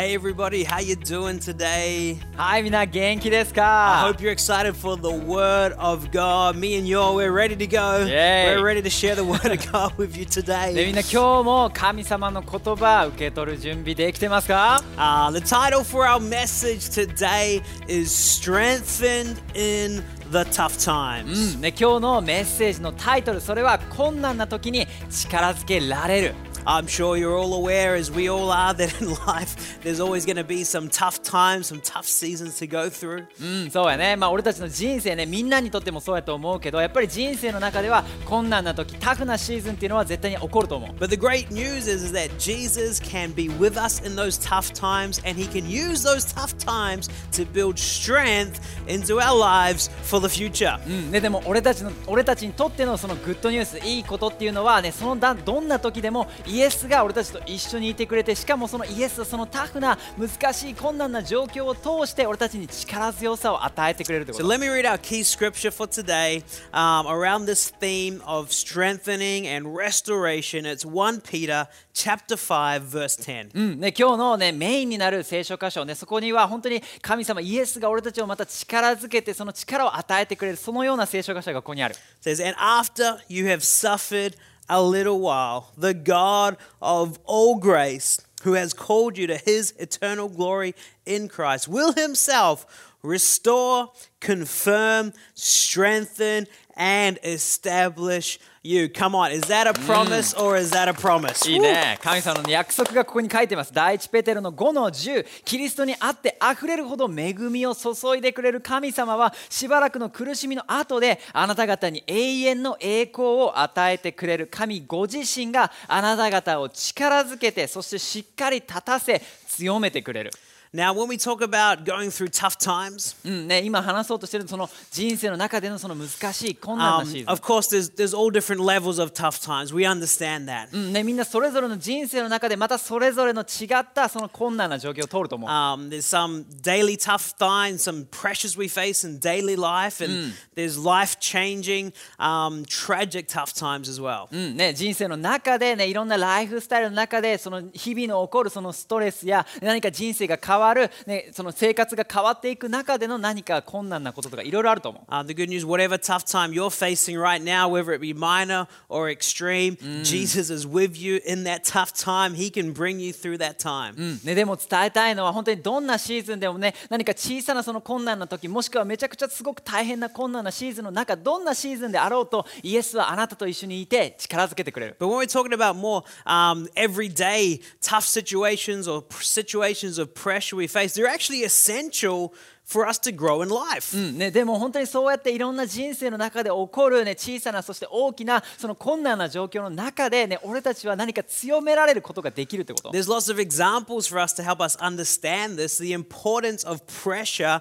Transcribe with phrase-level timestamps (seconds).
[0.00, 2.16] Hey everybody, how you doing today?
[2.34, 6.56] はい、みんな元気です I か hope you're excited for the word of God.
[6.56, 8.06] Me and you, we're ready to go.
[8.06, 10.94] We're ready to share the word of God with you でみん today.
[10.94, 21.58] な今日も神様の言葉受け取る準備できてますか Uh, the title for our message today is Strengthened in the Tough う Times.
[21.58, 26.34] ん、ね、今日のメッセージのタイトルそれは困難な時に力づけられる
[26.65, 30.37] I'm sure you're all aware, as we all are, that in life there's always going
[30.37, 33.27] to be some tough times, some tough seasons to go through.
[33.39, 34.15] うん、そうやね。
[34.15, 40.89] まあ俺たちの人生ね、みんなにとってもそうやと思うけど、やっぱり人生の中では困難な時、タフなシーズンっていうのは絶対に起こると思う。
[40.95, 44.73] But the great news is, is that Jesus can be with us in those tough
[44.73, 50.19] times and he can use those tough times to build strength into our lives for
[50.19, 50.79] the future.
[50.87, 67.72] うん、ね、でも俺たちの俺たちにとってのそのグッドニュースいいことっていうのはねそのだどんな時でも イエスが俺たちと一緒にいてくれてしかもそのイエスはそのタフな難しい困難な状況を通して俺たちに力強さを与えてくれるってこ So と let me read our key scripture for today um, around this
[67.78, 70.66] theme of strengthening and restoration.
[70.66, 73.50] It's 1 Peter chapter 5 verse 10.
[73.54, 81.94] うんね、今日の、ね、メインになる聖書箇所、ね、そこには本当に神様イエスが俺たちをまた力づけてその力を与えてくれるそのような聖書箇所がここにある。
[82.20, 84.34] Says, And after you have suffered
[84.70, 90.28] a little while, the God of all grace, who has called you to his eternal
[90.28, 98.88] glory in Christ, will himself restore, confirm, strengthen, and establish you.
[98.88, 101.50] Come on, is that a promise or is that a promise?
[101.50, 101.98] いいね。
[102.02, 103.72] 神様の約束がここに書いてます。
[103.72, 105.24] 第一ペテロの5の10。
[105.44, 120.30] キリストにあって溢れるほど恵みを注いでくれる神様はしばらくの苦しみの後であなた方に永遠の栄光を与えてくれる神ご自身があなた方を力づけてそしてしっかり立たせ強めてくれる。
[120.75, 128.29] Now, when we talk about going through tough times, うんね、今話そうとしてるその人生の中でのその難しい困難な um, シーズン of。course, there's, there's all
[128.29, 129.73] different levels of tough times.
[129.73, 130.67] We understand that.
[130.73, 135.49] うんね、みんなそれぞれの人生の中でまたそれぞれの違ったその困難な状況を通ると思う。
[135.49, 140.77] Um, there's some daily tough times, some pressures we face in daily life, and there's
[140.77, 144.27] life changing, um, tragic tough times as well.
[144.29, 155.10] うんね、人生の中で、ね、いろんなライフスタイルの中でその日々の起こるそのストレスや何か人生が変わ わる、ね、その生活が変わっていく中での何か困難なこととかいろいろあると思う。
[155.10, 159.10] Uh, the good news, whatever tough time you're facing right now, whether it be minor or
[159.10, 162.34] extreme, Jesus is with you in that tough time.
[162.34, 163.94] He can bring you through that time.
[163.96, 174.96] うんね、でも伝えたいのは本当にどんなシーズンでもね何か小さなその困難な時もしくはめちゃくちゃすごく大変な困難なシーズンの中どんなシーズンであろうとイエスはあなたと一緒にいて力づけてくれる。
[174.98, 180.94] But when we're talking about more um, everyday tough situations or situations of pressure we face,
[180.94, 182.34] they're actually essential
[182.70, 183.96] for us to grow in life.
[183.96, 192.90] うんね、でも本当にそうやっていろんな人生の中で起こる、ね、小さなそして大きなその困難な状況の中で、ね、俺たちは何か強められることができるってこと。
[192.90, 197.58] There's lots of examples for us to help us understand this the importance of pressure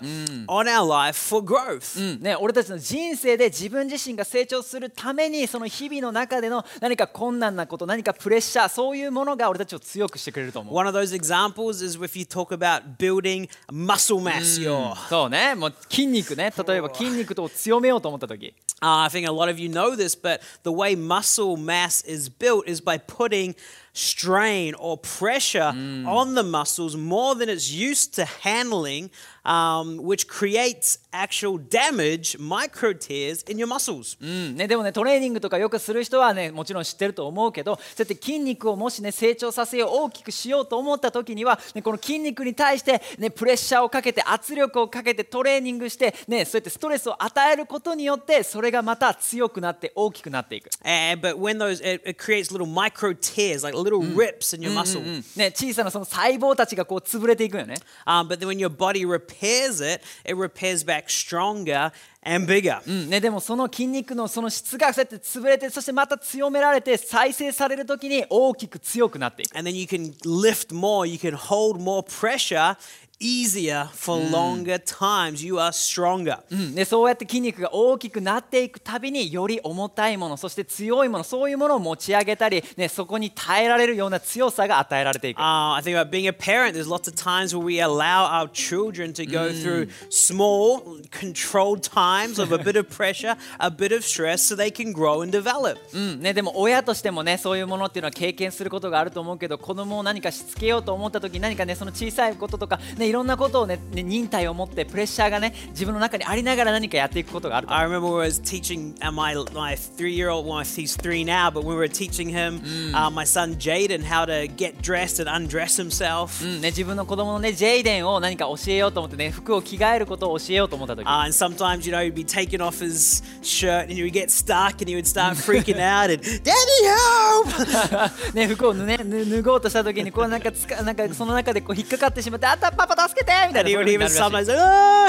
[0.48, 2.00] on our life for growth.
[2.00, 10.76] うんね、俺たちの人生で自分自身が成長するためにその日々の中での何か困難なこと何かプレッシャーそういうものが俺たちを強くしてくれると思う。
[10.76, 14.60] One of those examples is if you talk about building muscle mass.
[14.60, 22.04] Your, そうね、もう筋肉ね、例えば筋肉を強めようと思った時、uh, I think a lot of you know this, but the way muscle mass
[22.06, 23.56] is built is by putting
[23.94, 25.74] strain or pressure
[26.06, 29.10] on the muscles more than it's used to handling,
[29.46, 34.18] um, which creates actual damage, micro tears in your muscles.
[34.22, 50.70] うんね、でもねトレーニングとかよくする人はねもちろん知ってると思うけどそうやって筋肉をもしね成長させよう大きくしようと思った時には、ね、この筋肉に対して、ね、プレッシャーをかけて圧力をかけてトレーニングして、ね、そうやってストレスを与えることによってそれがまた強くなって大きくなっていく。
[50.84, 55.00] And, but when those, it, it creates little micro tears, like little rips in your muscle.
[55.00, 57.76] うんね、小さなその細胞たちがこう潰れていくよね。
[58.06, 61.92] Um, but then when your body repairs it, it repairs back stronger
[62.24, 62.82] and bigger.
[62.88, 69.56] うんね、でもその筋肉のその質がそうやって潰れてそしてまた強められて再生される時に大きく強くなっていく。
[69.58, 72.78] And then you can lift more, you can hold more pressure
[73.20, 75.44] easier for longer times.
[75.44, 76.40] You are stronger.
[76.50, 85.40] うんね、そうやって筋肉が大きくなっていくたびにより重たいものそして強いものそういうものを持ち上げたり、ね、そこに耐えられるような強さが与えられていく。
[85.40, 89.14] Uh, I think about being a parent, there's lots of times where we allow our children
[89.14, 94.44] to go through small, controlled times of a bit of pressure, a bit of stress,
[94.44, 95.78] so they can grow and develop.
[95.94, 110.96] うんね、でも親としてもねそういうものっていうのは経験することがあると思うけど子供を何かしつけようと思った時何かねその小さいこととか、ね、いろんなことをねね忍耐を持ってプレッシャーがね自分の中にありながら何かやっていくことがあると I remember when I was teaching uh, my my three year old, well, he's
[110.96, 112.62] three now, but when we were teaching him,
[112.94, 116.44] uh, my son Jaden, how to get dressed and undress himself.
[116.44, 124.14] うんね、自分の子供のねジェイデンを何か教えようと思ってね服を着替えることを教えようと思った時 Uh, and sometimes, you know, he'd be taking off his shirt and he would
[124.14, 128.36] get stuck and he would start freaking out and, Daddy, help!
[128.36, 134.58] ね服を脱,、ね、脱脱ごうとした時にこうなんかつかなんかその中でこう引っかかってしまってあったパパ助けてみたいなう would even るらしい sometimes, oh,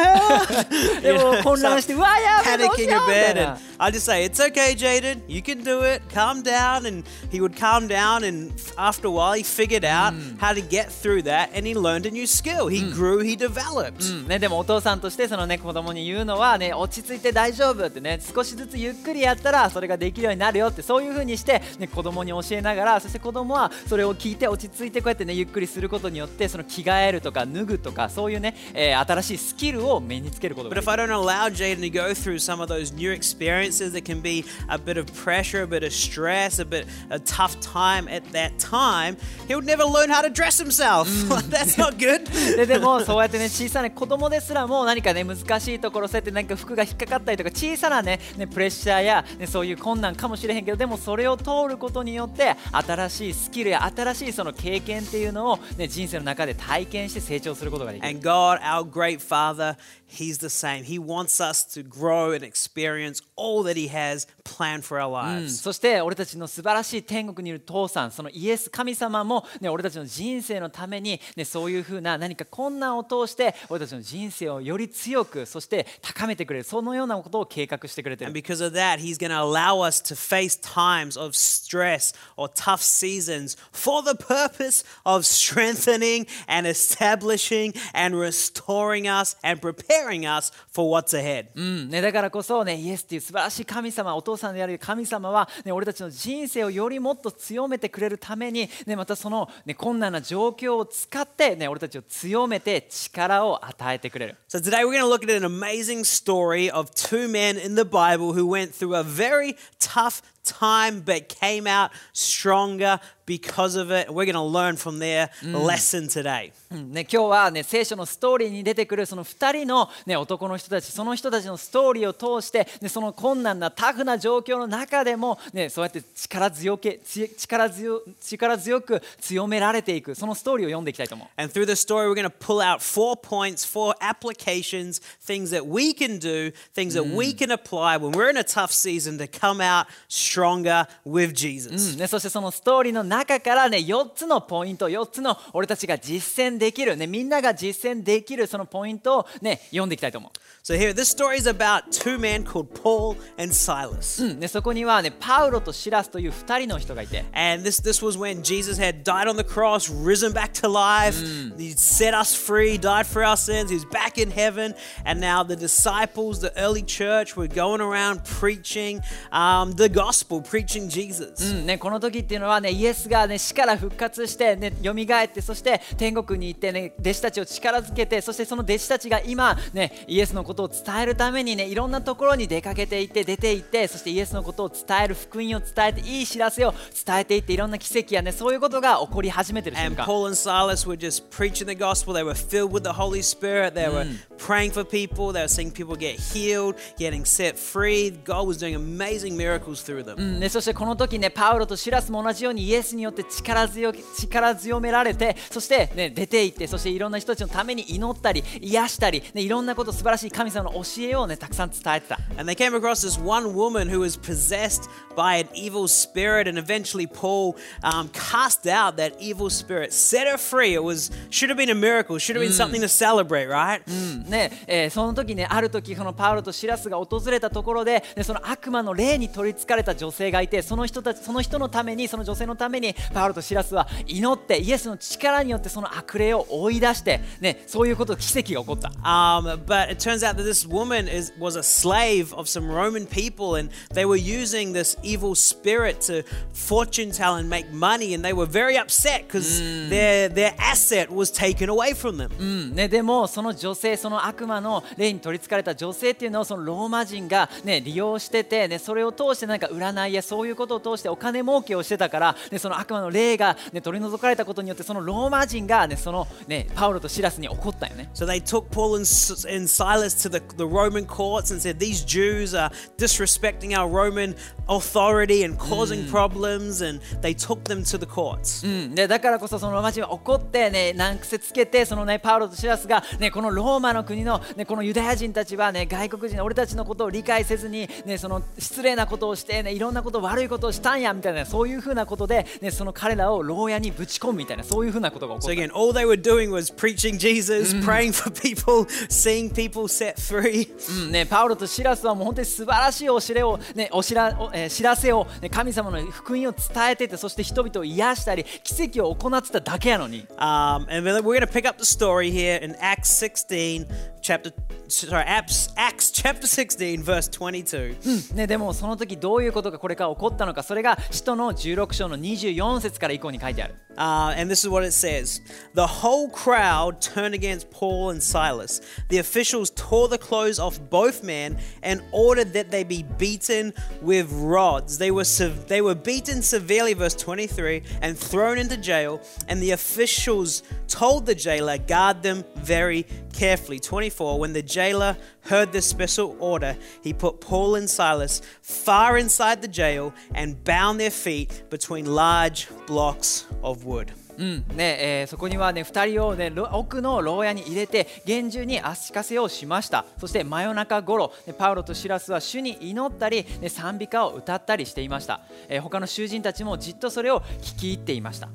[0.00, 1.02] help!
[1.02, 3.44] でも混乱してうわやべえどうし panicking よ a うみたい bit.
[3.44, 6.02] な And I just say, it's okay, Jaden, you can do it.
[6.12, 6.84] Calm down.
[6.84, 8.24] And he would calm down.
[8.24, 12.04] And after a while, he figured out how to get through that and he learned
[12.04, 12.68] a new skill.
[12.68, 14.02] He grew, he developed.
[14.02, 32.92] うんね、でもお父さんとしてその、ね、子供に言うのは、ね、落ち着いて大丈夫ってね少しずつゆっくりやったらそれができるようになるよってそういう風にして、ね、子供に教えながらそして子供はそれを聞いて落ち着いてこうやってねゆっくりすることによってその着替えるとか脱ぐとかそういうね、えー新しいスキルを身につけることが But で if きる I don't allow Jaden to go through some of those
[32.94, 36.86] new experiences that can be a bit of pressure, a bit of stress, a bit
[37.10, 39.16] a tough time at that time,
[39.48, 41.08] he would never learn how to dress himself.
[41.48, 42.28] That's not good.
[42.56, 58.07] ででもそうやってね小さな子供ですらも何かね難しいところそうやってなんか服が引っかかったりとか小さなねねプレッシャーや、ね、そういう困難かもしれへんけどでもそれを通ることによって新しいスキルや新しいその経験っていうのを、ね、人生の中で体験して成長する ことができる。
[58.07, 59.75] And God, our great Father,
[60.07, 60.83] He's the same.
[60.85, 65.45] He wants us to grow and experience all that He has planned for our うん
[65.45, 65.61] lives.
[65.61, 81.35] そして俺たちの素晴らしい天国にいる父さんそのイエス神様も、ね、俺たちの人生のために、ね、そういうふうな何か困難を通して俺たちの人生をより強くそして高めてくれるそのようなことを計画してくれて And る because of that, He's going to allow us to face times of
[81.35, 87.48] stress or tough seasons for the purpose of strengthening and establishing
[87.92, 91.46] and restoring us and preparing us for what's ahead.
[91.54, 104.36] うんね、だからこそ、ね、イエスっていう素晴らしい神様お父さんである神様は、ね、俺たちの人生をよりもっと強めてくれるために、ね、またその、ね、困難な状況を使って、ね、俺たちを強めて力を与えてくれる。
[104.48, 108.32] So today we're going to look at an amazing story of two men in the Bible
[108.32, 114.08] who went through a very tough time but came out stronger because of it.
[114.08, 116.52] We're going to learn from their lesson today.
[116.72, 131.28] うんね、今日は、ね、聖書のストーリーに出てくるその2人の、ね、男の人たちその人たちのストーリーを通して、ね、その困難なタフな状況の中でも、ね、そうやって力強けつ力強力強く強められていくそのストーリーを読んでいきたいと思う。
[131.36, 135.92] And through the story, we're going to pull out four points, four applications, things that we
[135.92, 139.60] can do, things that we can apply when we're in a tough season to come
[139.60, 139.86] out
[140.29, 141.93] stronger with Jesus.
[141.93, 150.31] うんね、そしてそのストーリーの中からね4つのポイント4つの俺たちが実践できる、ね、みんなが実践できるそのポイントをね読んでいきたいと思う。
[150.63, 154.23] So here, this story is about two men called Paul and Silas.
[154.23, 160.67] うんね、そこにはねパウロとシラスという2人の人がいて And this, this was when Jesus had died on the cross, risen back to
[160.67, 161.15] life.
[161.57, 163.69] He set us free, died for our sins.
[163.69, 164.75] He was back in heaven.
[165.05, 170.88] And now the disciples, the early church, were going around preaching um, the gospel, Preaching
[170.88, 171.44] Jesus.
[171.44, 186.74] うんね、この時っていうのはねイエスがね死から復活してね蘇ってそして天国に行ってね弟子たちを力づけてそしてその弟子たちが今ねイエスのことを伝えるためにねいろんなところに出かけていって出て行ってそしてイエスのことを伝える福音を伝えていい知らせを
[187.06, 192.14] 伝えていっていろんな奇跡やねそういうことが起こり始めてる瞬 And 間 Paul and Silas were just preaching the gospel.
[192.14, 193.74] They were filled with the Holy Spirit.
[193.74, 194.06] They were
[194.38, 195.32] praying for people.
[195.32, 198.10] They were seeing people get healed, getting set free.
[198.10, 200.09] God was doing amazing miracles through them.
[200.16, 212.18] うんね、そしてこの時ねパウロとシラスも同じようにイエスによって力強き力強められてそして、ね、出て行ってそしていろんな人たちのために祈ったり癒したり、ね、いろんなこと素晴らしい神様の教えをねたくさん伝えてた。
[212.38, 217.06] And they came across this one woman who was possessed by an evil spirit, and eventually
[217.06, 220.74] Paul um, cast out that evil spirit, set her free.
[220.74, 223.82] It was should have been a miracle, should have been something to celebrate, right?
[223.88, 238.88] うんねえーその時ねある時このパウロとシラスが訪れたところで、ね、その悪魔の霊に取りつかれた女性がいてその人たちその人のためにその女性のためにパウロとシラスは祈ってイエスの力によってその悪霊を追い出して、ね、そういうこと奇跡が起こった。
[239.02, 243.56] Um, but it turns out that this woman is, was a slave of some Roman people,
[243.56, 248.32] and they were using this evil spirit to fortune tell and make money, and they
[248.32, 252.30] were very upset because their their asset was taken away from them.
[252.38, 268.10] うんね、でもその女性その悪魔の霊に取りつかれた女性っていうのをそのローマ人が、ね、利用してて、ね、それを通してなんか占いやそういうことを通してお金儲けをしてたから、ね、その悪魔の霊が、ね、取り除かれたことによってそのローマ人が、ね、その、ね、パウロとシラスに怒ったよね。
[268.14, 272.70] So they took Paul and, Silas to the, the Roman courts and said, These Jews are
[272.96, 274.34] disrespecting our Roman
[274.68, 278.66] authority and causing problems, and they took them to the courts.
[278.66, 295.62] うん、でだからこそそのローマ人は怒って、ね、難癖つけてその、ね、パウロとシラスが、ね、このローマの国の、ね、このユダヤ人たちは、ね、外国人俺たちのことを理解せずに、ね、その失礼なことをして、ね、いろんなこと悪いことをしたんやみたいなそういうふうなことで、ね、その彼らを牢屋にぶち込むみたいなそういうふうなことが起こ So った。
[295.62, 300.68] Again, all they were doing was preaching Jesus, praying for people, seeing people set free.
[301.06, 310.26] うんね、パウロとシラスはもう本当に素晴らしいお知れを、ね、お知らおえー知らせを、ね、神様の福音を伝えててそして人々を癒したり奇跡を行ってただけやのに。
[310.38, 313.86] Um, and we're going to pick up the story here in Acts 16,
[314.20, 314.52] chapter
[314.88, 318.34] sorry, Acts, Acts chapter 16, verse 22.
[318.34, 325.40] ね、でもその時どういうことがこれから起こったのかそれが使徒の16章の24節から以降に書いてある Uh, and this is what it says
[325.74, 328.80] The whole crowd turned against Paul and Silas.
[329.08, 334.30] The officials tore the clothes off both men and ordered that they be beaten with
[334.32, 334.98] rods.
[334.98, 339.20] They were, they were beaten severely, verse 23, and thrown into jail.
[339.48, 343.80] And the officials told the jailer, guard them very carefully.
[343.80, 349.62] 24, when the jailer heard this special order, he put Paul and Silas far inside
[349.62, 354.12] the jail and bound their feet between large blocks of wood.
[354.36, 354.64] うん。
[354.76, 360.04] ねえーそこにはね2人を、ね、ろ奥の牢屋に入れて厳重に足かせをしました。
[360.18, 368.48] そして真夜中頃ねパウロとシラスは主に祈ったり、ね、賛美歌を歌ったりしていました、えー他の囚人たちもじっとそれを聞き入っていました。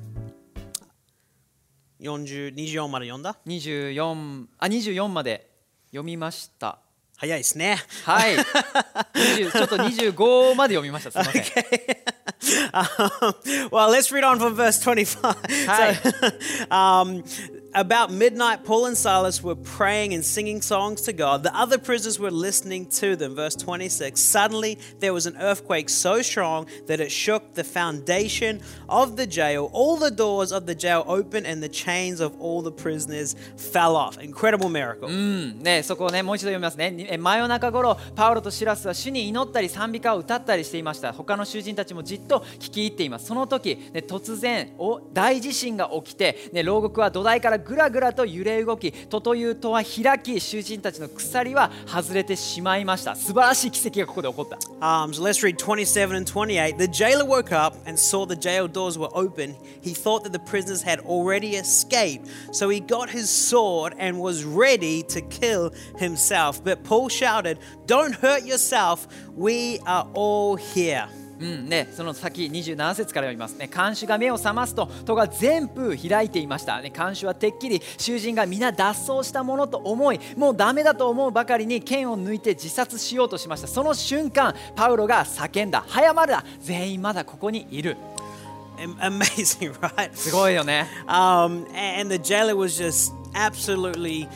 [2.00, 5.50] 40 24まで読んだ？24あ24まで
[5.90, 6.78] 読みました
[7.18, 7.78] 早いですね。
[8.04, 12.06] はい20ちょっと25まで読みましたすみません
[12.72, 15.36] um, well, let's read on from verse 25.
[15.66, 15.94] Hi.
[15.94, 17.24] So, um,
[17.75, 21.43] about midnight, Paul and Silas were praying and singing songs to God.
[21.43, 23.35] The other prisoners were listening to them.
[23.35, 24.19] Verse 26.
[24.19, 29.69] Suddenly, there was an earthquake so strong that it shook the foundation of the jail.
[29.73, 33.95] All the doors of the jail opened, and the chains of all the prisoners fell
[33.95, 34.17] off.
[34.17, 35.07] Incredible miracle.
[35.07, 56.79] うんね、そこをねもう一度読みますねにえ真夜中頃パウロとシラスは主に祈ったり賛美歌を歌ったりしていました他の囚人たちもじっと聞き入っていますその時、ね、突然お大地震が起きて、ね、牢獄は土台から ぐらぐらと揺れ動き戸という戸は開き囚人たちの鎖は外れてしまいました素晴らしい奇跡がここで起こった Um, so let's read 27 and 28.
[56.79, 59.55] The jailer woke up and saw the jail doors were open.
[59.81, 62.27] He thought that the prisoners had already escaped.
[62.51, 66.63] So he got his sword and was ready to kill himself.
[66.63, 69.07] But Paul shouted, Don't hurt yourself.
[69.35, 71.07] We are all here.
[71.38, 73.56] うんね、その先27節から読みます。
[73.56, 76.80] ね看守が目を覚ますと戸が全部開いていました。
[76.80, 83.66] ね看守はてっきり囚人が皆脱走したものと思いもうダメだと思うばかりに剣を抜いて自殺しようとしました。
[83.66, 85.84] その瞬間パウロが叫んだ。
[85.86, 87.96] 早まるだ全員まだここにいる。
[88.78, 90.10] Am- Amazing, right?
[90.14, 90.86] すごいよね。
[91.06, 91.66] Um,
[92.00, 94.28] and the jailer was just absolutely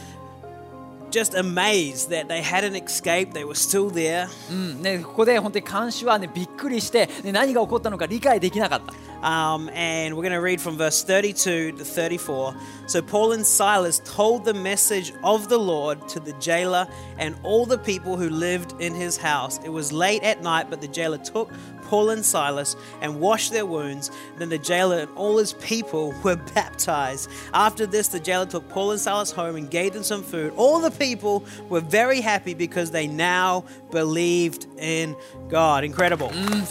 [1.11, 3.33] just amazed that they hadn't escaped.
[3.33, 4.27] They were still there.
[4.49, 8.93] うんね、ここで本当に看守は、ね、びっくりして、ね、何が起こったのか理解できなかった
[9.25, 12.55] Um, and we're going to read from verse 32 to 34.
[12.85, 17.65] So Paul and Silas told the message of the Lord to the jailer and all
[17.65, 19.59] the people who lived in his house.
[19.63, 21.49] It was late at night, but the jailer took
[21.90, 24.12] Paul and Silas and washed their wounds.
[24.38, 27.28] Then the jailer and all his people were baptized.
[27.52, 30.52] After this, the jailer took Paul and Silas home and gave them some food.
[30.56, 35.16] All the people were very happy because they now believed in
[35.48, 35.82] God.
[35.82, 36.28] Incredible.
[36.28, 36.64] Mm,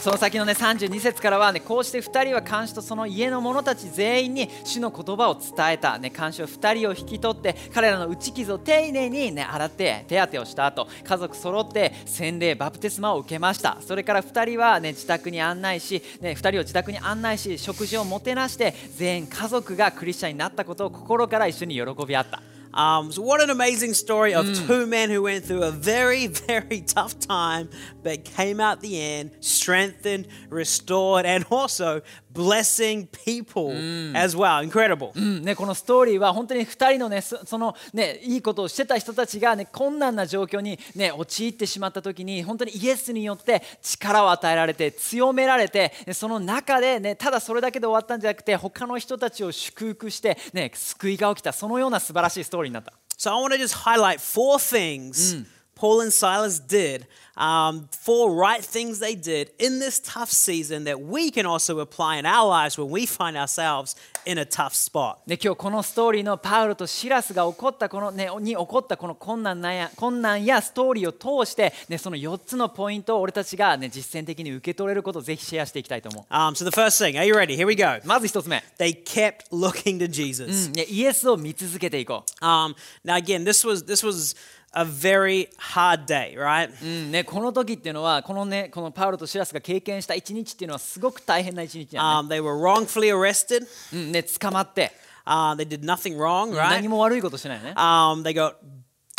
[0.00, 22.49] その先のね32節からはねこうして2人は看守とその家の者たち全員に主の言葉を伝えた、ね、看守は2人を引き取って彼らの打ち傷を丁寧に、ね、洗って手当てをした後家族揃って洗礼バプテスマを受けましたそれから2人は、ね、自宅に案内し、ね、2人を自宅に案内し食事をもてなして全員家族がクリスチャンになったことを心から一緒に喜び合った。
[22.72, 27.18] Um, so, what an amazing story of two men who went through a very, very tough
[27.18, 27.68] time,
[28.02, 33.72] but came out the end strengthened, restored, and also blessing people
[34.14, 34.62] as well.
[34.62, 35.12] Incredible.
[35.14, 52.92] うんね、このストーリーは本当に2人のねそそのねいいことをしてた人たちがね困難な状況にね陥ってしまった時に本当にイエスによって力を与えられて強められてねその中でねただそれだけで終わったんじゃなくて他の人たちを祝福してね救いが起きたそのような素晴らしいストーリーになった。
[53.18, 55.44] So, I want to just highlight four things
[55.80, 57.06] Paul and Silas did,
[57.38, 62.18] um, four right things they did in this tough season that we can also apply
[62.18, 63.96] in our lives when we find ourselves
[64.26, 65.20] in a tough spot.
[65.26, 71.12] で今日このストーリーのパウロとシラスが起こったこの、ね、に起こったこの困難なや困難やストーリーを
[71.44, 76.32] 通して、ね、その4つのポイントを俺たちが、ね、実践的に受け取れることをぜひシェアしていきたいと思う。
[76.34, 77.56] Um, so, the first thing, are you ready?
[77.56, 78.00] Here we go.
[78.04, 80.68] まず1つ目、They kept looking to Jesus.
[80.68, 84.36] うんね、イエスを見続けていこ Um, now, again, this was this was
[84.72, 86.70] a very hard day, right?
[86.82, 93.66] う、うんね、この時っていうのはこの,、ね、このパウロとシラスが経験した一日っていうのはすごく大変な一日なん Um, they were wrongfully arrested.
[93.92, 94.92] うんね、捕まって、
[95.26, 96.70] Uh, they did nothing wrong, right?
[96.70, 97.72] 何も悪いことしてないよね。
[97.76, 98.54] Um, they got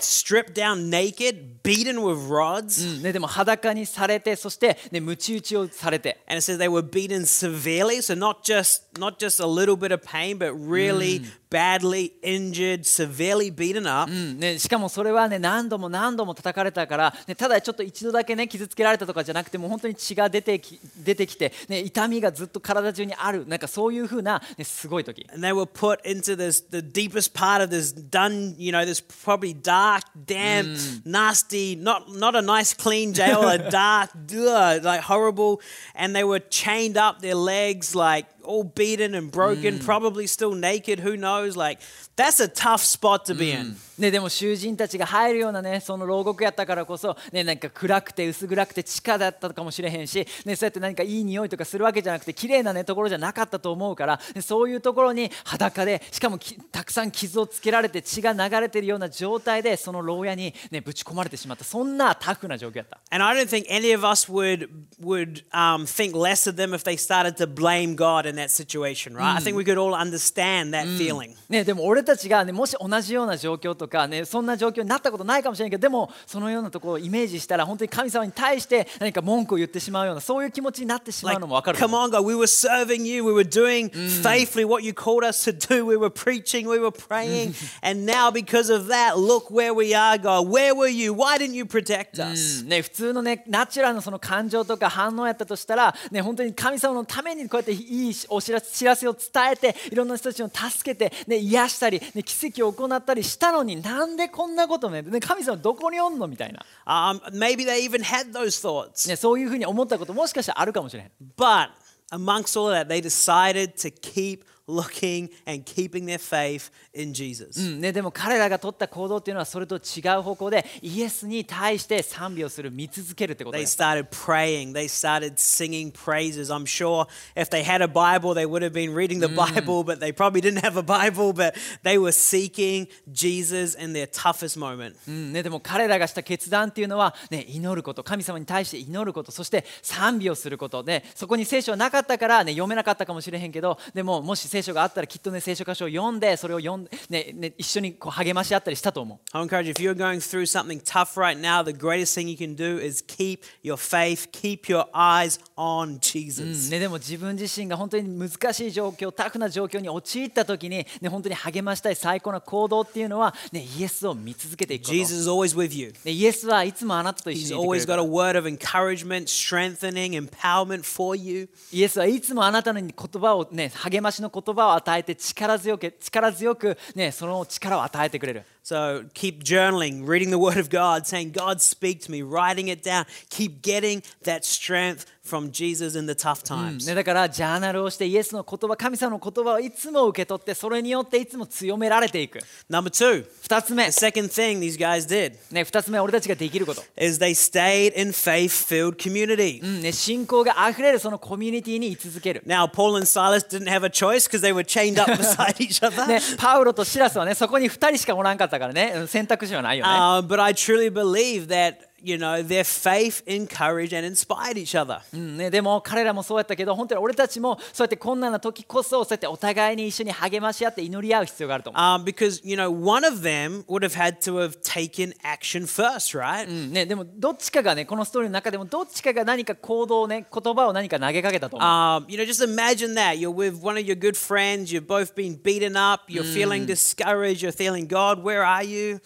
[0.03, 2.98] stripped down naked, beaten with rods.
[2.98, 9.75] うんね、でも裸にされてそして、ね、鞭打ちをされて And it says they were beaten severely, so not just not just a little
[9.75, 14.10] bit of pain, but really badly injured, severely beaten up.
[14.10, 28.86] うんね、しかもそれはね何度も何度も叩かれたから、ね、ただちょっと一度だけね傷つけられたとかじゃなくてもう本当に血が出てき出てきて、ね、痛みがずっと体中にあるなんかそういう風な、ね、すごい時 And they were put into this the deepest part of this dun, you know,
[28.86, 29.91] this probably dark,
[30.26, 31.06] damp, mm.
[31.06, 35.62] nasty, not not a nice clean jail, a dark, ugh, like horrible.
[35.96, 41.00] And they were chained up, their legs like all beaten and broken, probably still naked.
[41.00, 41.56] Who knows?
[41.56, 41.82] Like
[42.16, 43.76] that's a tough spot to be in.
[44.02, 63.00] ね、でも囚人たちが入るようなねその牢獄やったからこそ、ね、なんか暗くて薄暗くて地下だったかもしれへんし、ね、そうやって何かいい匂いとかするわけじゃなくて綺麗なねところじゃなかったと思うから、ね、そういうところに裸でしかもきたくさん傷をつけられて血が流れてるような状態でその牢屋に、ね、ぶち込まれてしまったそんなタフな状況やった。
[63.12, 64.68] And I don't think any of us would
[65.00, 69.14] would um, think less of them if they started to blame God in that situation,
[69.14, 69.36] right?
[69.36, 71.36] I think we could all understand that feeling.
[71.50, 83.24] ね、でも俺たちが、ね、もし同じような状況とか、ね、そんな状況になったことないかもしれないけどでもそのようなところをイメージしたら本当に神様に対して何か文句を言ってしまうようなそういう気持ちになってしまうのも分かると come on, God, we were serving you.
[83.24, 85.86] We were doing faithfully what you called us to do.
[85.86, 87.53] We were preaching, we were praying.
[87.82, 90.48] and now, because of that, look where we are, God.
[90.48, 91.14] Where were you?
[91.14, 92.64] Why didn't you protect us?
[92.64, 109.07] ね、普通のねナチュラルなその感情とか反応やったとしたら、ね、本当に神様のためにこうやっていいお知らせを伝えていろんな人たちを助けて、ね、癒したり、ね、奇跡を行ったりしたのになんでこんなことねね神様どこにおんのみたいな、Um, maybe they even had those thoughts.
[109.07, 111.12] ね、そういうふうに思ったこともしかしたらあるかもしれへん。
[111.38, 111.70] But
[112.12, 117.60] amongst all that, they decided to keep looking and keeping their faith in Jesus.
[117.60, 123.77] うんね、でも彼らが取った行動っていうのはそれと違う方向でイエスに対して賛美をする見続けるってこと They です。
[123.77, 124.74] started praying.
[124.74, 126.53] They started singing praises.
[126.53, 130.00] I'm sure if they had a Bible, they would have been reading the Bible, but
[130.00, 131.34] they probably didn't have a Bible.
[131.34, 134.96] But they were seeking Jesus in their toughest moment.
[135.07, 149.20] うんね、でも彼らがした決断っていうのは、ね、祈ること神様に対して祈ることそして賛美をすることでそこに聖書はなかったから、ね、読めなかったかもしれへんけどでももし聖書があったらきっとね聖書箇所を読んでそれを読んで、ねね、一緒にこう励まし合ったりしたと思う。
[149.38, 152.56] I encourage you, if you're going through something tough right now, the greatest thing you can
[152.56, 156.70] do is keep your faith, keep your eyes on うん Jesus.
[156.72, 164.94] ね、でも自分自身が本当に難しい状況タフな状況に陥った時に、ね、本当に励ましたい最高な行動っていうのは、ね、イエスを見続けていくこと。
[164.94, 165.94] Jesus is always with you.
[166.06, 171.50] ねイエスはいつもあなたと一 He's 緒にいてく always れ got る a word of encouragement, strengthening, empowerment for you.
[171.72, 178.44] イエスはいつもあなたの言葉をね励ましの言葉を与えて力強く力強くねその力を与えてくれる。
[178.72, 183.05] So keep journaling, reading the Word of God, saying, God, speak to me, writing it down.
[183.29, 186.88] Keep getting that strength from Jesus in the tough times.
[186.88, 198.50] ね、だからジャーナルをしてイエスの言葉神様の言葉をいつも受け取ってそれによっていつも強められていく Number two, 二つ目 the second thing these guys did ね二つ目は俺たちができること、is they stayed in faith
[198.50, 199.64] filled community.
[199.64, 205.55] うんね、信仰があふれるそのコミュニティに居続ける Now, Paul and Silas didn't have a choice because they were chained up beside
[205.57, 206.07] each other.
[206.07, 214.78] ね、パウロとシラスはねそこに2人しかおらんかったからねうん選択肢はないよね、 Uh, but I truly believe that you know, their faith encouraged and inspired each
[214.78, 215.00] other.
[215.13, 221.82] うんね、でも彼らもそうやったけど本当に俺たちもそうやって困難な時こそそうやってお互いに一緒に励まし合って祈り合う必要があると思う。
[221.82, 226.19] Um, because, you know, one of them would have had to have taken action first,
[226.19, 226.49] right?
[226.49, 231.69] うんね、でもどっちかがねこのストーリーの中でもどっちかが何か行動をね言葉を何か投げかけたと思う。
[231.69, 233.17] Um, you know, just imagine that.
[233.17, 237.43] You're with one of your good friends, you've both been beaten up, you're feeling discouraged,
[237.43, 239.00] you're feeling, God, where are you?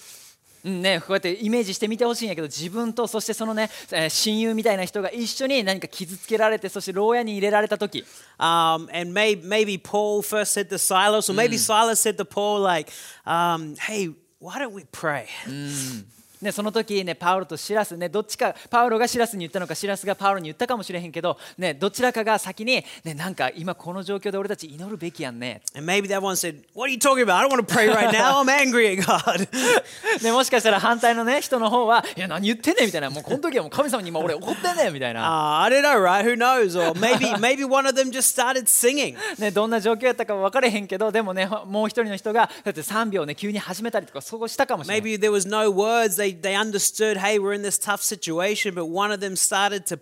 [0.66, 8.04] うんね、こうやってイメージしてみてほしいんやけど自分とそしてそのね、えー親友みたいな人が一緒に何か傷つけられてそして牢屋に入れられた時
[8.40, 12.62] Um, and may, maybe Paul first said to Silas, or maybe Silas said to Paul,
[12.62, 12.92] like,
[13.26, 15.28] um, hey, why don't we pray?
[16.42, 27.38] ね、その時ねパウロとシラスねどっちかパウロがシラスに言ったのかシラスがパウロに言ったかもしれへんけど、ね、どちらかが先に、ね、なんか今この状況で俺たち祈るべきやんね And maybe that one said, What are you talking about?
[27.38, 28.42] I don't want to pray right now.
[28.42, 29.48] I'm angry at God.
[30.24, 36.24] ね、もしかしたら反対のね人の方はいや何言ってんねんみたいなもうこの時はもう神様に今俺怒ってんねんみたいな、Uh, I don't know, right?
[36.24, 36.76] Who knows?
[36.76, 39.16] Or maybe maybe one of them just started singing.
[39.40, 46.18] ね、どんな状況やったか分かれへんけどでもねほもう一人の人がだって3秒ね急に始めたりとかそうしたかもしれない Maybe there was no words.
[46.18, 50.00] They they understood, hey, we're in this tough situation, but one of them started to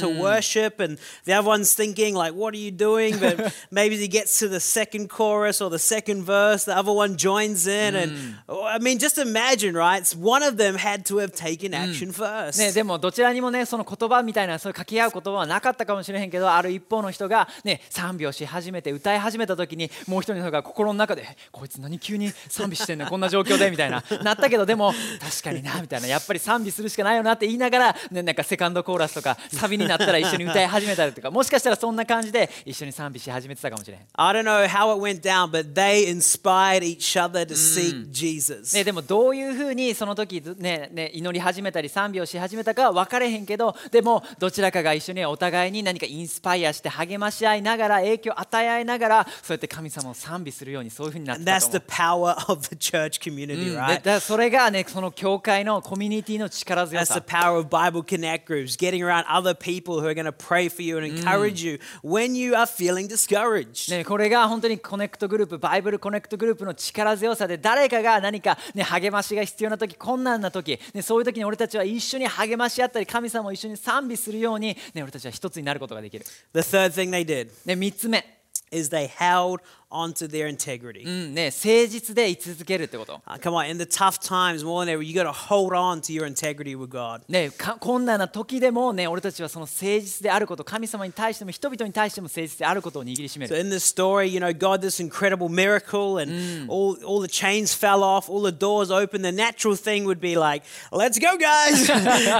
[0.00, 3.18] to worship and the other one's thinking like, what are you doing?
[3.18, 7.16] But maybe he gets to the second chorus or the second verse, the other one
[7.16, 10.06] joins in and oh, I mean just imagine, right?
[10.12, 12.58] One of them had to have taken action first.
[12.58, 34.00] ね、でもどちらにもねその言葉みたいなそういう掛け合う言葉はなかったかもしれへんけどある一方の人がね賛美をし始めて歌い始めた時にもう一人の人が心の中で「こいつ何急に賛美してんのこんな状況で」みたいななったけどでも確かになみたいなやっぱり賛美するしかないよなって言いながら、ね、なんかセカンドコーラスとかサビになったら一緒に歌い始めたりとかもしかしたらそんな感じで一緒に賛美し始めてたかもしれん。
[34.14, 38.76] I don't know how it went down, but they inspired each other to seek Jesus.
[38.76, 54.02] ね、でもどういうふうにその時、ねね、祈り始めたり賛美をし始めたかは分かれへんけどでもどちらかが一緒にお互いに何かインスパイアして励まし合いながら影響を与え合いながらそうやって神様を賛美するようにそういうふうになって And that's the power of the church community, う。
[54.02, 54.20] で right?
[54.20, 57.24] それがねその教会のコミュニティの力強 That's the さ。
[57.26, 60.98] power of Bible Connect groups, getting around other people who are going to pray for you
[60.98, 63.96] and encourage you when you are feeling discouraged.
[63.96, 78.35] ね、これが本当にコネクトグループバイブルコネクトグループの力強さで誰かが何か、ね、励ましが必要な時困難な時、ね、そういう時に俺たちは一緒に励まし合ったり神様を一緒に賛美するように、ね、俺たちは一つになることができる、The third thing they did ね、3つ目
[78.70, 81.04] is they held onto their integrity.
[81.04, 83.20] うんね、誠実で居続けるってこと。
[83.26, 86.12] Uh, come on, in the tough times, more than ever, you got to hold on to
[86.12, 87.22] your integrity with God.
[87.28, 93.60] ね、か困難な時でも、ね、俺たちはその誠実であること神様に対しても人々に対しても誠実であることを握りしめ So る。
[93.60, 98.28] in this story, you know, God this incredible miracle and all, all the chains fell off,
[98.28, 99.24] all the doors opened.
[99.24, 101.86] The natural thing would be like, let's go, guys.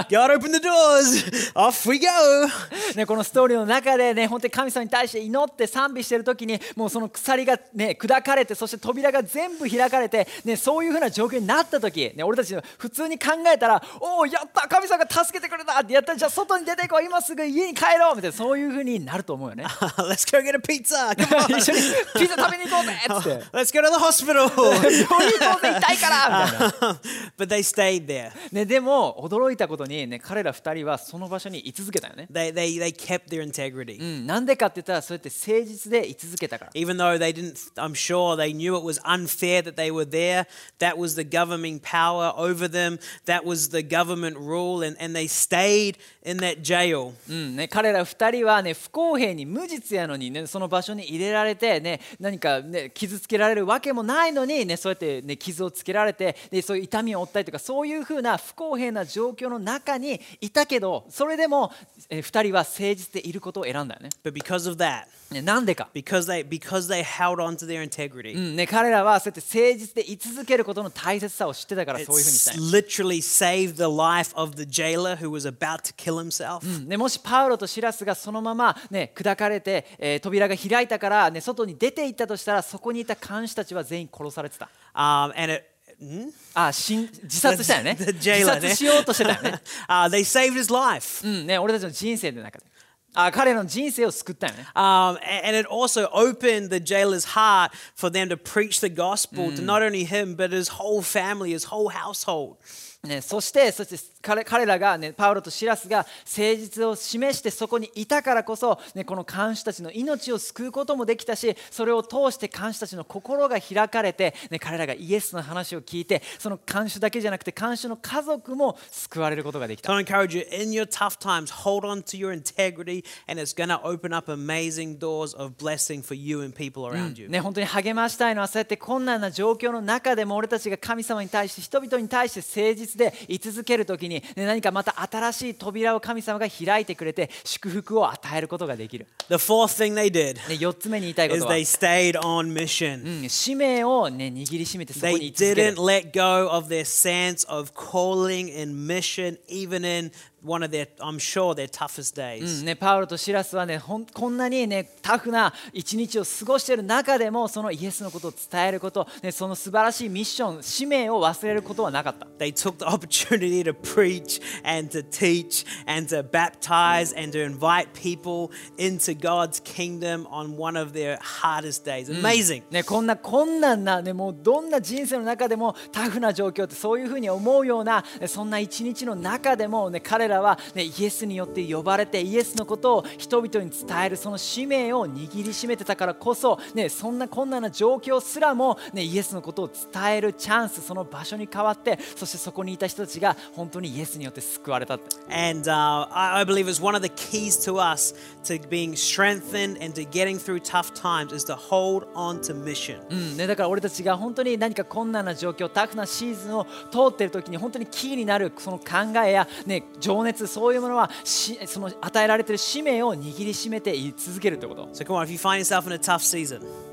[0.09, 1.51] God opened the doors.
[1.55, 2.47] Off we go.
[2.95, 19.65] ね、このストーリーの中で、ね、本当に神様に対して祈って賛美してる時にもうその鎖が、ね、砕かれてそして扉が全部開かれて、ね、そういうふうな状況になった時、ね、俺たち普通に考えたら「おおやった神様が助けてくれた!」ってやったらじゃあ外に出ていこう今すぐ家に帰ろうみたいなそういうふうになると思うよね。
[20.09, 21.13] let's go get a pizza.
[21.57, 21.79] 一緒に
[22.15, 23.57] ピザ食べに行こうぜっ つって。
[23.57, 24.49] Let's go to the hospital.
[24.61, 26.99] 病院行こうぜ痛いからみたいな。
[27.37, 28.31] but they stayed there.
[28.51, 32.27] ね、でも驚いたことに、ね、彼ら2人はその場所に居続けたよね。
[32.31, 33.99] They, they, they kept their integrity.
[33.99, 36.71] うん、なんでかって言ったらそうやって誠実で居続けたから。
[36.73, 40.47] Even though they didn't, I'm sure they knew it was unfair that they were there.
[40.79, 42.99] That was the governing power over them.
[43.25, 44.85] That was the government rule.
[44.85, 47.13] And, and they stayed in that jail.
[47.29, 61.71] うんね、彼ら2人は、ね、不公平に無実やのに、ね、その場所に入れられて、ね、何か、ね、傷つけられるわけもないのに、ね、そうやって、ね、傷をつけられてでそういう痛みを負ったりとかそういうふうな不公平な状況の中にいたけどそれでも、
[62.09, 64.09] え2人は誠実でいることを選んだよね。
[64.23, 72.53] But because of that, ねなんでか？Because they, because they held onto their integrity.、ね、彼らはそうやって誠実で居続けることの大切さを知ってたからそういうふうにした。
[72.53, 84.69] literally save the life of the jailer who was about to kill himself.、ね、もしパウロとシラスがそのまま、ね、砕かれて、え、扉が開いたから、ね、外に出て行ったとしたらそこにいた監視たちは全員殺されてた。
[84.95, 85.63] Um, and it,
[86.03, 87.97] んああ死ん自殺したよね。
[87.99, 89.61] 自殺しようとしてたよね。
[89.89, 91.27] uh, they saved his life.
[91.27, 92.65] うんね、俺たちの人生の中で。
[93.14, 94.66] あ彼の人生を救ったよね。
[94.74, 99.54] Um, a- and it also opened the jailer's heart for them to preach the gospel
[99.54, 102.56] to not only him, but his whole family, his whole household.
[103.03, 119.95] ね、そしてそして彼彼らが、ね、パウロとシラスが誠実を示してそこにいたからこそ、ね、この看守たちの命を救うこともできたしそれを通して看守たちの心が開かれて、ね、彼らがイエスの話を聞いてその看守だけじゃなくて看守の家族も救われることができ So た。
[119.95, 123.79] I encourage you in your tough times, hold on to your integrity, and it's going to
[123.83, 127.29] open up amazing doors of blessing for you and people around you.
[127.29, 143.23] ね、本当に励ましたいのはそうやって困難な状況の中でも俺たちが神様に対して人々に対して誠実で居続ける時に、ね、何かまた新しい扉を神様が開いてくれて祝福を与えることができる、The fourth thing they did ね、4つ目に言いたいこ is とは they stayed on mission.
[143.23, 150.11] うん、使命を、ね、握りしめてそこに They 居続ける didn't let go of their sense of calling and mission, even in
[150.47, 152.63] one of their, I'm sure, their toughest う days.
[152.63, 167.43] んね、パウロとシラスはねほんこんなにねタフな一日を過ごしている中でもそのイエスのことを伝えること、ね、その素晴らしいミッション使命を忘れることはなかった They took the opportunity to preach and to teach and to baptize and to
[167.43, 172.09] invite people into God's kingdom on one of their hardest days.
[172.09, 172.63] Amazing.
[172.71, 194.99] ね、こんな困難な、ね、もうどんな人生の中でもタフな状況ってそういうふうに思うようなねそんな一日の中でも、ね、彼らは、ね、イエスによって呼ばれてイエスのことを人々に伝えるその使命を握りしめてたからこそ、ね、そんな困難な状況すらも、ね、イエスのことを伝えるチャンスその場所に変わってそしてそこにいた人たちが本当にイエスによって救われた。
[195.29, 198.13] And uh, I, I believe it's one of the keys to us
[198.45, 202.99] to being strengthened and to getting through tough times is to hold on to mission.
[203.09, 214.89] うんね、だから俺たちが本当に何か困難な状況タフなシーズンを通っている時に本当にキーになるその考えや、ね、情情熱そういうものはしその与えられている使命を握りしめてい続けるということ。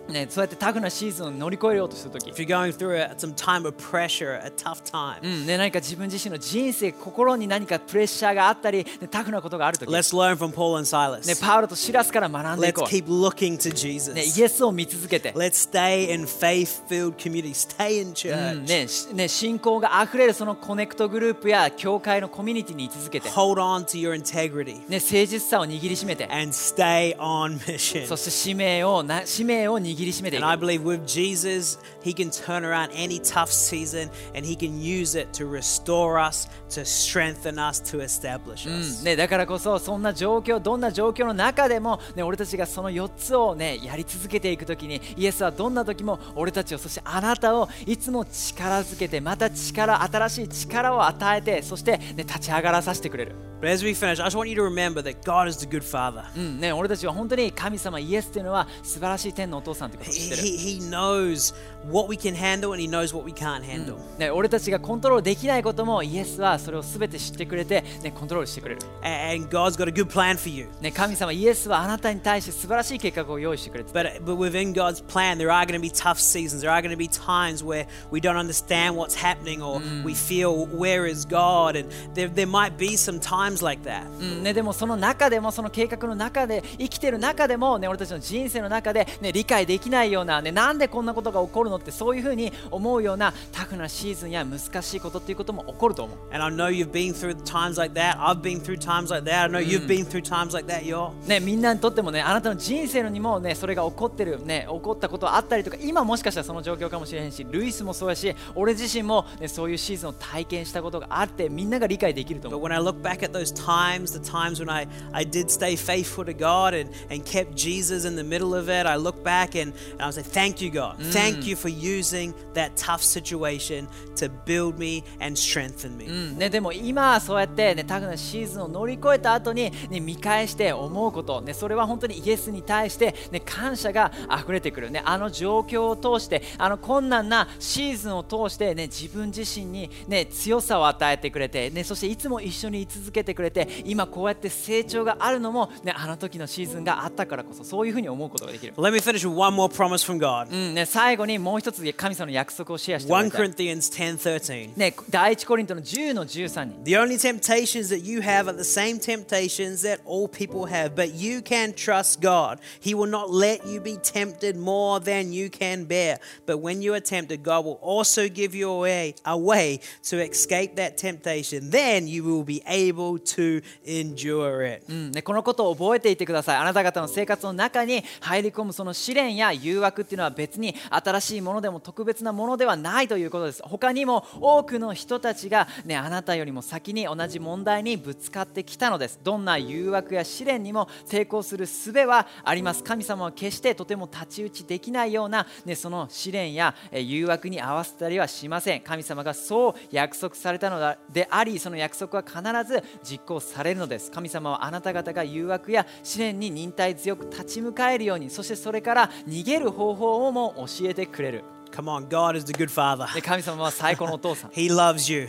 [0.08, 10.36] ね、そうやってタフなシーズンを乗り越えようとする時 if you're going through a, some time of pressure, a tough time, うんね、何か自分自身の人生心に何かプレッシャーがあったり、ね、タフなことがある時、ね、let's learn
[10.36, 11.40] from Paul and Silas.
[11.40, 14.12] パウロとシラスから学んでい Let's こう、keep looking to Jesus.
[14.12, 17.54] ね、イエスを見続けて、Let's stay in faith filled community.
[17.54, 18.60] Stay in う church.
[18.60, 28.06] んねしね、信仰があふれるそのコネクトグループや教会のコミュニティに居続けて、Hold on to your integrity ね、誠実さを握りしめて and stay on mission.
[28.06, 30.64] そして使命をな使命を握りしめてい And I く。
[30.64, 35.46] believe with Jesus, He can turn around any tough season and He can use it to
[35.50, 39.04] restore us, to strengthen us, to establish うん us.
[39.04, 55.82] ね、だからこそそんな状況どんな状況の中でも、ね、俺たちがその4つを、ね、やり続けていくときにイエスはどんな時も俺たちをそしてあなたをいつも力づけてまた力新しい力を与えてそして、ね、立ち上がらさせてくれる、But as we finish, I just want you to remember that God is the good
[55.82, 56.24] Father.
[56.36, 60.42] うんね、俺たちは本当に神様イエスというのは素晴らしい天のお父さんということを知 He, ってる。
[60.42, 61.54] he, he knows
[61.90, 63.96] what we can handle and He knows what we can't handle.
[64.18, 68.80] ね、俺たちがコントロールできないこともイエスはそれを全て知ってくれて、ね、コントロールしてくれる。
[69.02, 70.68] And God's got a good plan for you.
[70.80, 76.60] ね、神様イエスはあなたに対して素晴らしい計画を用意してくれて But, but within God's plan, there are going to be tough seasons.
[76.60, 80.66] There are going to be times where we don't understand what's happening or we feel,
[80.66, 81.76] where is God?
[81.76, 84.04] And there, there might be some times like that.
[84.20, 96.18] うんね、でもその中でもその計画の中で生きてる中でも、ね、俺たちの人生の中で、ね、理解できないような、ね、なんでこんなことが起こるのってそういうふうに思うようなタフなシーズンや難しいことっていうことも起こると思う。
[96.32, 98.18] And I know you've been through times like that.
[98.18, 99.44] I've been through times like that.
[99.44, 101.12] I know you've been through times like that, y'all.
[101.26, 115.24] ね、みんなにとってもねあなたの人生にもねそれが起こってるね起こったことあったりとか今もしかしたらその状況かもしれへんしルイスもそうやし俺自身も、ね、そういうシーズンを体験したことがあってみんなが理解できると But 思う when I look back at those times, the times when I, I
[115.24, 118.96] did stay faithful to God and, and kept Jesus in the middle of it, I
[118.96, 120.96] look back and, and I say, Thank you, God.
[120.98, 126.06] Thank you for using that tough situation to build me and strengthen me.
[126.06, 126.38] うん。
[126.38, 150.52] ね、でも今そうやって、ね、タフなシーズンを乗り越えた後に、ね、見返して思うこと、ね、それは本当にイエスに対して、ね、感謝が溢れてくる、ね、あの状況を通してあの困難なシーズンを通して、ね、自分自身に、ね、強さを与えてくれて、ね、そしていつも一緒に居続けてくれて今こうやって成長があるのも、ね、あの時のシーズンがあったからこそそういうふうに思うことができる、Let me finish with one more promise from God.
[150.52, 150.74] うん。
[150.74, 154.76] ね、最後にもう一つ神様の約束をシェアしてもら1いたい Corinthians 10 13.
[154.76, 160.94] ね、第一コリントの10の13に The only temptations that you have are the same temptations that all people have,
[160.94, 162.58] but you can trust God.
[162.80, 166.20] He will not let you be tempted more than you can bear.
[166.46, 170.18] But when you are tempted, God will also give you a way, a way to
[170.18, 171.70] escape that temptation.
[171.70, 174.84] Then you will be able to endure it.
[174.88, 176.56] うんね、このことを覚えていてください。
[176.56, 183.62] あなた方の生活の中に入り込むその試練や誘惑っていうのは別に新ししいものでも特別なものではないということです。
[183.64, 189.18] 他にも多くの人たちが、ね、あなたよりも先に同じ問題にぶつかってきたのです。
[189.22, 192.82] どんな誘惑や試練にも成功する術はあります。
[192.84, 198.80] 神様は決してとても太刀打ちできないような、ね、その試練やえ誘惑に合わせたりはしません。
[198.80, 202.40] 神様がそう約束されたのでありその約束は必
[202.72, 204.10] ず実行されるのです。
[204.10, 213.13] 神様はあなた方が誘惑や試練に忍耐強く立ち向かえるようにそしてそれから逃げる方法をも教えてくれ る Come on, God is the good father.
[213.13, 215.27] で神様は最高のお父さん He loves you.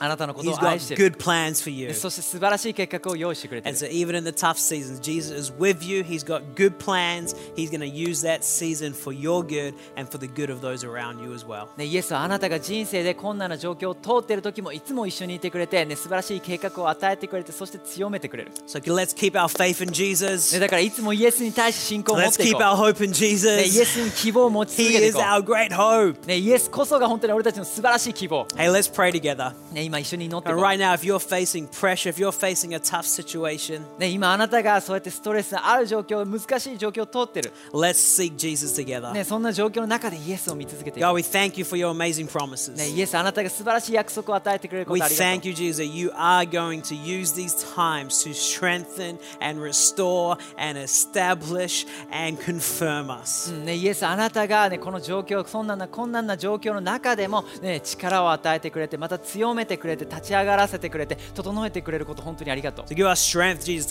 [0.00, 1.88] あなたのことを愛している good plans for you.
[1.88, 6.02] でそして素晴らしい計画を用意してくれてい And る so, even in the tough seasons, Jesus is with you.
[6.02, 7.36] He's got good plans.
[7.54, 10.84] He's going to use that season for your good and for the good of those
[10.84, 11.68] around you as well.
[11.76, 20.58] ね、イエスはあなたが人生で困難な状況を通っている時もいつも一緒にいてくれて、ね、素晴らしい計画を与えてくれてそして強めてくれる、So, let's keep our faith in ね、Jesus.
[20.58, 23.84] だからいつもイエスに対して信仰を持っ Let's てい keep こ our hope in う、ね、イエ Jesus.
[23.84, 26.22] スに希望を持ち続 He けてい is こ our great hope.
[26.22, 29.52] う、ね、イエスこそが本当に俺たちの素晴らしい希望、Hey, let's pray together.
[29.72, 37.94] ね、今一緒に祈ってい And right now, if you're facing pressure, if you're facing a tough situation, ね、今あなたがそうやってストレスのある状況難しい状況を通ってる、let's
[37.94, 39.12] seek Jesus together.
[39.12, 42.76] ね、そんな状況の中でイエスを見続けていこ God, we thank you for your amazing う、promises.
[42.76, 48.32] ね、イエスあなたが素晴らしい約束を与えてくれるこ We とありがとう thank you, Jesus, that you are going to use these times to
[48.32, 53.52] strengthen and restore and establish and confirm us.
[53.52, 62.86] うんね、イエスあなたが、ね、この状況そんな困難な状況の中でも、ね、力を与えてくれてまた強めてくれて、立ち上がらせてくれて、整えてくれること、本当にありがとう。
[62.86, 63.88] Strength, Jesus,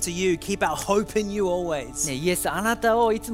[0.00, 0.36] to you,
[2.06, 3.32] ね、あなたにあっ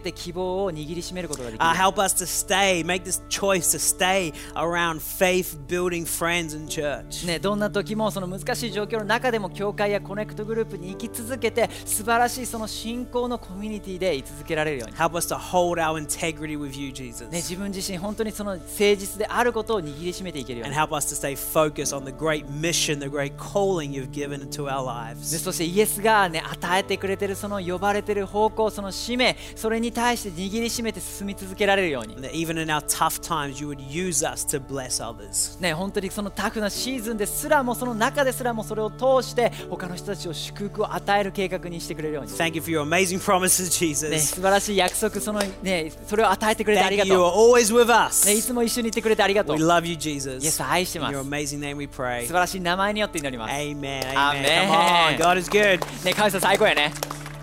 [0.00, 0.64] て希望を握
[0.94, 1.64] りしめることができる。
[1.64, 1.96] Uh, help、
[7.38, 14.96] どんな時もその難しい状況の中でも、教会やコネクトグループに行き続けて、素晴らしいその信仰のコミュニティで居続けられるように。
[14.96, 15.20] Help、
[17.30, 17.38] ね。
[17.38, 20.74] 自分自身、本当にその誠実であることを握りしめていけるように。
[20.90, 25.14] Help us to stay focused on the great mission, the great calling you've given into our
[25.16, 25.38] lives.
[25.38, 35.60] そしてイエスが、ね、与えてくれてるその呼ばれてる方向その使命それに対して握りしめて進み続けられるように even in our tough times, you would use us to bless others.
[35.60, 44.18] ね、本当にそのタフなシーズンですらもその中ですらもそれを通して他の人たちを祝福を与える計画にしてくれるように、Thank you for your amazing promises, ね、Jesus.
[44.34, 48.26] 素晴らしい約束その、ね、それを与えてくれてあ Thank り you, が you と are う、always with us.
[48.26, 50.42] ね、いつも一緒にいてくれてありがとう We 素 love you, Jesus.
[50.42, 50.79] イエス愛
[52.22, 52.28] す。
[52.28, 53.52] 素晴らしい名前によって祈ります。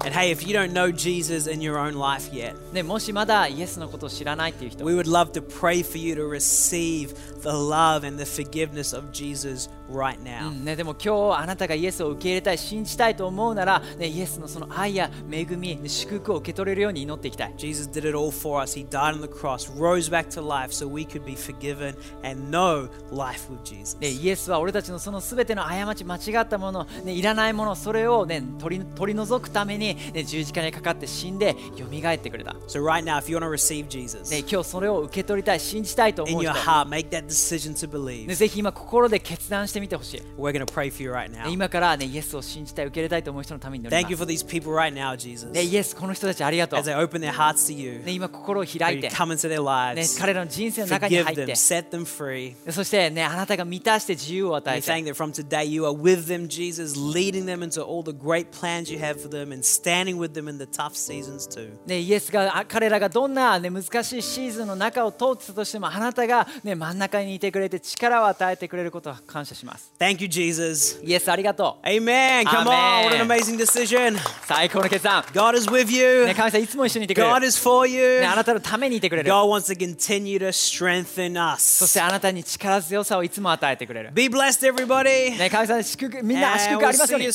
[0.07, 5.05] And hey, if you don't know Jesus in your own life yet, ねもしまだイエスのことを知らないっていう人 we would
[5.05, 7.09] love to pray for you to receive
[7.41, 10.49] the love and the forgiveness of Jesus right う now.
[10.49, 18.79] んね、でも今日あなたがイエスを受け入れたい信じたいと思うなら、ね、イエスのその愛や恵みね祝福を受け取れるように祈っていきたい Jesus did it all for us.
[18.79, 22.49] He died on the cross, rose back to life so we could be forgiven and
[22.49, 23.99] know life with Jesus.
[23.99, 37.09] ね、イエスは俺たちのそのすべての過ち間違ったもの、ね、いらないものそれを、ね、取り取り除くために、ね、十字架にかかって死んで蘇ってくれた、ね、So, right now, if you want to receive Jesus 今日それを受け取りたい信じたいと思 in う your 人、heart, make
[37.09, 38.35] that decision to ね、believe.
[38.35, 41.49] ぜひ今心で決断してみてほしい、We're to pray for you right ね now.
[41.51, 45.51] 今から、ね、イエスを信じたい受け入れたいと思う人のために祈り Thank ま you す for these people right now, Jesus.
[45.51, 49.61] ね、イエスこの人たちありがとう、As they open their hearts to you, ね、今心を開い you て、come into their
[49.95, 52.53] ね、lives, 彼らの人生の中に入っ them, て set them free.
[52.71, 58.03] そしてね、あなたが満たして自由を与 We えて、thank that from today you are with them, Jesus, leading them into all
[58.03, 61.47] the great plans you have for them and standing with them in the tough seasons
[61.47, 61.69] too.
[61.85, 69.93] ね、イエスがあ彼らがどんな、ね、難しいシーズンの中を通ってたとしてもあなたが、ね、真ん中にいてくれて力を与えてくれることを感謝します。
[69.97, 70.99] Thank you, Jesus.
[71.03, 71.87] イエスありがとう。
[71.87, 72.45] Amen.
[72.45, 73.05] Come on.
[73.05, 74.17] What an amazing decision.
[74.45, 75.23] 最高の決断。
[75.33, 76.25] God is with you.
[76.25, 77.47] ね、神様いつも一緒にいてくれ God る。
[77.47, 78.19] is for you.
[78.19, 79.31] ね、あなたのためにいてくれる。
[79.31, 81.87] God wants to continue to strengthen そ us.
[81.87, 84.11] してあなたに力強さをいつも与えてくれる。
[84.13, 85.37] Be blessed, everybody.
[85.37, 87.27] ね、神様祝福みんな祝福ありますように。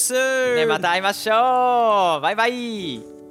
[0.57, 2.21] ね.また会いましょう。
[2.35, 3.22] バイバイ。